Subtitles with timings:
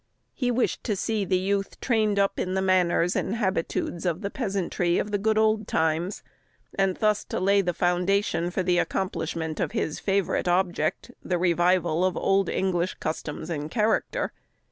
[0.33, 4.31] He wished to see the youth trained up in the manners and habitudes of the
[4.31, 6.23] peasantry of the good old times,
[6.73, 12.03] and thus to lay the foundation for the accomplishment of his favourite object, the revival
[12.03, 14.33] of old English customs and character.